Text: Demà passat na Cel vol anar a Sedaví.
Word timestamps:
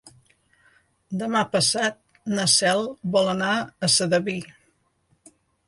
Demà 1.23 1.43
passat 1.57 1.99
na 2.33 2.47
Cel 2.55 2.83
vol 3.19 3.31
anar 3.37 3.53
a 3.89 3.93
Sedaví. 3.99 4.39